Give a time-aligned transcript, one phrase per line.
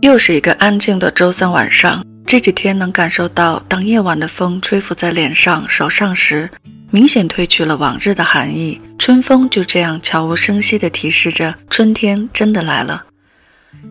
[0.00, 2.04] 又是一个安静的周三晚上。
[2.24, 6.48] 这几天能感受到，当夜晚的风吹拂在脸上、手上时，
[6.90, 8.80] 明显褪去了往日的寒意。
[8.98, 13.04] 春风就这样悄无声息地提示着，春天真的来了。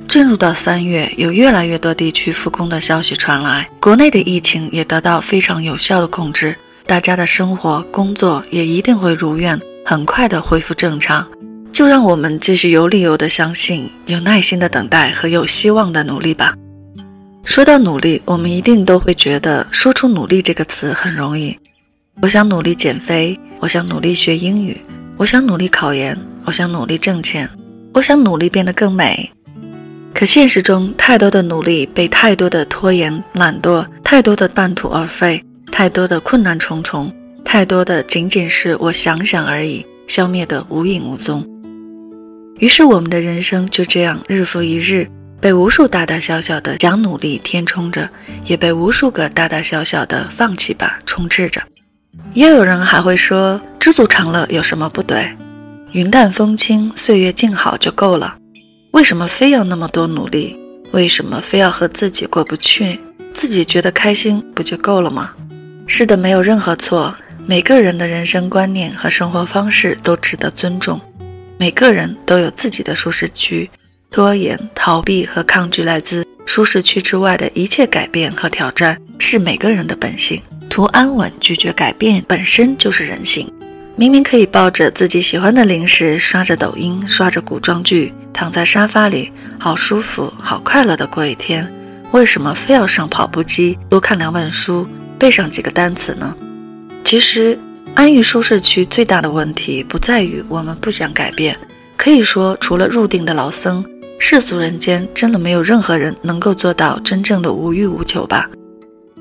[0.08, 6.56] 进入到三月，有越来越多地区复工的消息传来，国内的疫情也得到非常有效的控制，
[6.86, 11.28] 大家的生活、工作也一定会如愿，很快的恢复正常。
[11.78, 16.56] 就让我们继续有理由的相信，有耐心的等待和有希望的努力吧。
[17.44, 21.56] 说到努力，我们一定都会觉得说出“努力”这个词很容易。
[22.20, 24.82] 我想努力减肥，我想努力学英语，
[25.18, 27.48] 我想努力考研，我想努力挣钱，
[27.94, 29.30] 我想努力变得更美。
[30.16, 35.40] 可现实中，太多的努力被太多的拖延、懒惰，太多的半途而废，
[35.72, 37.14] 太多的困难重重，
[37.46, 41.48] 太多的仅仅是我想想而已，消灭得无影无踪。
[42.60, 45.08] 于是，我们的人生就这样日复一日，
[45.40, 48.10] 被无数大大小小的想努力填充着，
[48.46, 51.62] 也被无数个大大小小的放弃吧充斥着。
[52.34, 55.32] 也有人还会说：“知足常乐有什么不对？
[55.92, 58.36] 云淡风轻，岁月静好就够了。
[58.92, 60.58] 为什么非要那么多努力？
[60.92, 63.00] 为什么非要和自己过不去？
[63.34, 65.32] 自己觉得开心不就够了吗？”
[65.86, 67.16] 是的，没有任何错。
[67.46, 71.00] 每个人的人生观念和生活方式都值得尊重。
[71.60, 73.68] 每个人都有自己的舒适区，
[74.12, 80.40] 拖延、逃避和抗拒来自舒适区之外的一切改变和挑战，是每个人的本性。
[80.70, 83.52] 图安稳、拒绝改变，本身就是人性。
[83.96, 91.68] 明明可以抱着自己喜欢的零食，刷着抖音，刷着古装剧，躺在沙发里，好舒服、好快乐的过一天，
[92.12, 94.88] 为什么非要上跑步机，多看两本书，
[95.18, 96.36] 背上几个单词呢？
[97.04, 97.58] 其实。
[97.98, 101.58] 安于舒适区最大的问题不在于我们不想改变，
[101.98, 103.84] 可以说，除了入定的老僧，
[104.20, 108.48] 世俗人间真的没有任何人能够做到真正的无欲无求吧。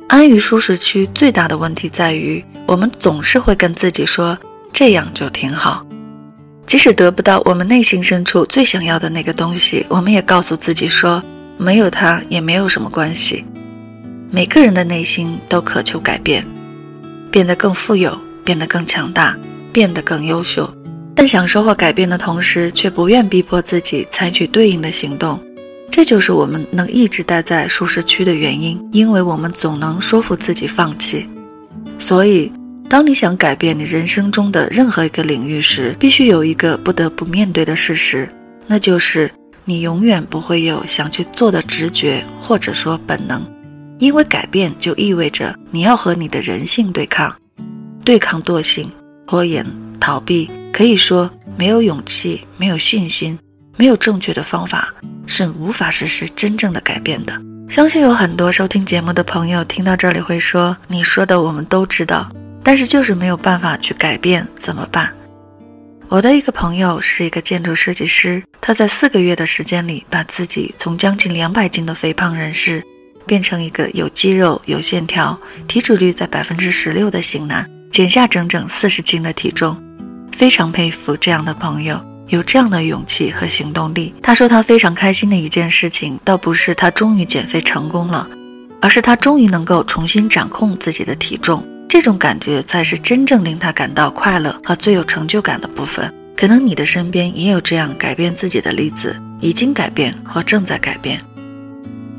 [0.08, 4.36] 安于舒适区最大的问题在于，我们总是会跟自己说
[4.74, 5.82] 这样就挺好，
[6.66, 11.22] 即使得不到我们内心深处最想要的那个东西，我们也告诉自己说
[11.56, 13.42] 没有它也没有什么关系。
[14.30, 16.46] 每个人的内心都渴求改变，
[17.30, 18.14] 变得更富有。
[18.46, 19.36] 变得更强大，
[19.72, 20.72] 变得更优秀，
[21.16, 25.38] 但想收获改变的同时，却不愿逼迫自己采取对应的行动，
[25.90, 28.80] 这就是我们能一直待在舒适区的原因。
[28.92, 31.28] 因为我们总能说服自己放弃。
[31.98, 32.52] 所以，
[32.88, 38.28] 当你想改变你人生中的任何一个领域时，必须有一个不得不面对的事实，
[38.68, 39.28] 那就是
[39.64, 43.44] 你永远不会有想去做的直觉或者说本能，
[43.98, 47.34] 因为改变就意味着你要和你的人性对抗。
[48.06, 48.88] 对抗惰性、
[49.26, 49.66] 拖延、
[49.98, 53.36] 逃避，可以说没有勇气、没有信心、
[53.76, 54.94] 没有正确的方法，
[55.26, 57.36] 是无法实施真正的改变的。
[57.68, 62.30] 相信有很多收听节目的朋友听到这里会说：“你说的我们都知道，
[62.62, 65.12] 但是就是没有办法去改变，怎么办？”
[66.06, 72.80] 我的一个朋友是一个建筑设计师，他在四个月的时间里，把自己从将近两百斤的肥胖人士，
[73.26, 75.36] 变成一个有肌肉、有线条、
[75.66, 77.68] 体脂率在百分之十六的型男。
[77.90, 79.76] 减下整整四十斤的体重，
[80.32, 84.14] 非常佩服这样的朋友有这样的勇气和行动力。
[84.22, 88.28] 他说他非常开心的一件事情，倒不是他终于减肥成功了，
[88.80, 91.66] 而是他终于能够重新掌控自己的体重。
[91.88, 96.12] 这种感觉才是真正令他感到快乐和最有成就感的部分。
[96.36, 101.18] 可能你的身边也有这样改变自己的例子，已经改变或正在改变。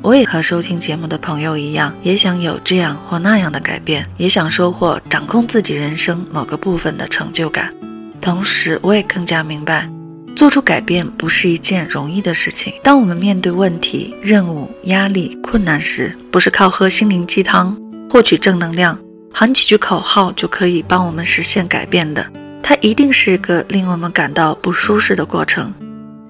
[0.07, 7.73] 我也和收听节目的朋友一样，也想有这样或那样的改变，也想收获掌控自己人生某个部分的成就感。
[8.21, 9.85] 同时，我也更加明白，
[10.33, 12.71] 做出改变不是一件容易的事情。
[12.81, 17.77] 当我们面对问题、任务、压力、困难时，不是靠喝心灵鸡汤、
[18.09, 18.97] 获取正能量、
[19.33, 22.25] 喊几句口号就可以帮我们实现改变的。
[22.63, 25.73] 它一定是一个令我们感到不舒适的过程。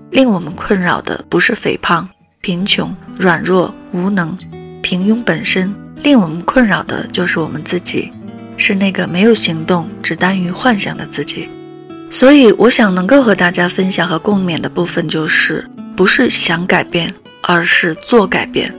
[0.10, 2.10] 令我们困扰的不是肥胖。
[2.42, 4.38] 贫穷、软弱、无能、
[4.82, 5.74] 平庸本身
[6.04, 8.12] 令我们困扰的就是我们自己，
[8.56, 11.50] 是那个没有行动、只耽于幻想的自己。
[12.10, 18.74] 所以，我想能够和大家分享和共勉的部分，就是不是想改变，而是做改变。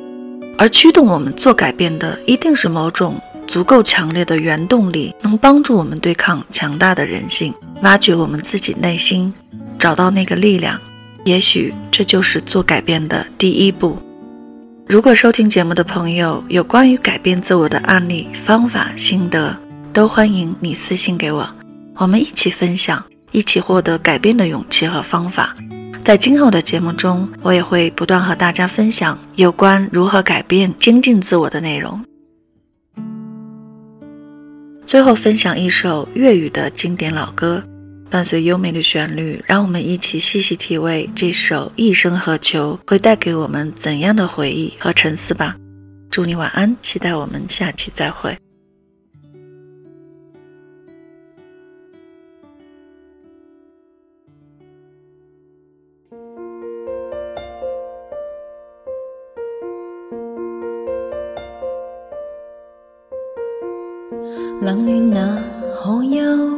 [0.56, 7.52] 而驱动我们做改变的，一定是某种足够强烈的原动力，能帮助我们对抗强大的人性，
[7.82, 9.32] 挖掘我们自己内心，
[9.78, 10.80] 找到那个力量。
[11.28, 13.98] 也许这就是做改变的第一步。
[14.86, 19.54] 如果收听节目的朋友有关于改变自我的案例、方法、心得，
[19.92, 21.46] 都欢迎你私信给我，
[21.96, 25.54] 我们一起分享，一起获得改变的勇气和方法。
[26.02, 32.02] 在今后的节目中，我也会不断和大家分享有关如何改变、精进自我的内容。
[34.86, 37.62] 最后分享一首粤语的经典老歌，
[38.10, 45.54] 伴随优美的旋律，让我们一起细细体味这首《一生何求》会带给我们怎样的回忆和沉思吧。
[46.10, 48.36] 祝你晚安，期待我们下期再会。
[64.60, 66.57] 冷暖那可休？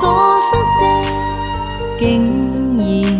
[0.00, 0.82] 所失的，
[1.98, 2.02] 竟
[2.78, 3.19] 然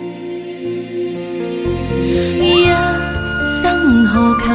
[4.13, 4.45] 何求？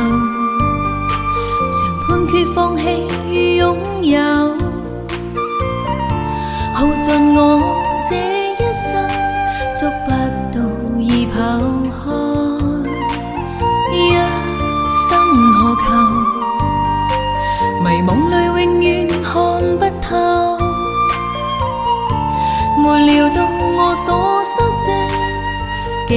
[1.73, 2.83] 常判决放弃。
[3.57, 3.75] 有
[6.75, 7.39] 耗尽我
[8.09, 8.11] 这
[8.53, 8.87] 一生，
[9.75, 10.07] 捉不
[10.53, 10.57] 到
[10.99, 11.35] 已跑
[11.91, 12.05] 开。
[13.93, 13.97] 一
[15.09, 15.09] 生
[15.55, 15.85] 何求？
[17.83, 18.85] 迷梦里永远
[19.23, 19.33] 看
[19.79, 20.09] 不透。
[22.79, 23.37] 没料到
[23.79, 24.07] 我所
[24.45, 24.51] 失
[24.87, 24.89] 的，
[26.09, 26.15] 竟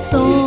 [0.00, 0.37] 我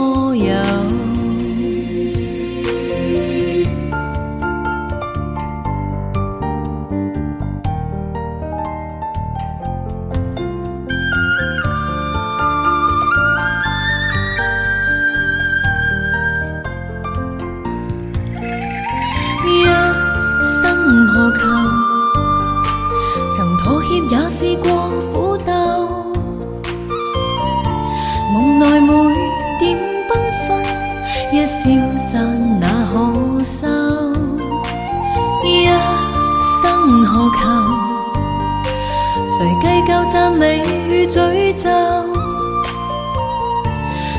[39.37, 41.15] 谁计较赞美与诅
[41.55, 41.69] 咒，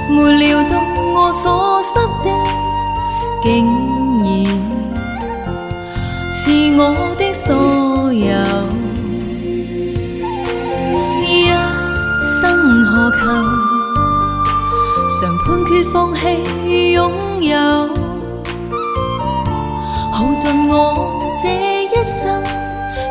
[0.09, 0.79] 没料到
[1.15, 2.31] 我所失的，
[3.43, 3.67] 竟
[4.23, 4.27] 然
[6.33, 6.41] 是
[6.79, 6.81] 我
[7.19, 8.33] 的所有。
[11.29, 11.29] 一
[12.41, 12.41] 生
[12.87, 13.21] 何求？
[15.21, 16.99] 常判决放弃拥
[17.43, 17.55] 有，
[20.11, 20.73] 耗尽我
[21.43, 21.45] 这
[21.85, 22.43] 一生，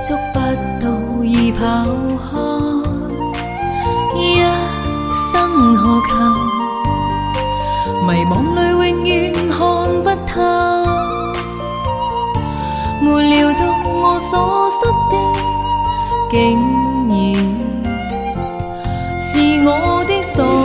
[0.08, 0.40] 捉不
[0.84, 0.90] 到
[1.34, 2.38] 已抛开，
[4.20, 4.20] 一
[5.32, 5.32] 生
[5.78, 6.12] 何求？
[8.06, 9.10] 迷惘里永远
[9.50, 9.58] 看
[10.04, 10.34] 不透，
[13.02, 15.14] 没料到我所失的，
[16.30, 16.36] 竟
[17.08, 17.16] 然
[19.18, 19.30] 是
[19.66, 19.70] 我
[20.06, 20.61] 的所。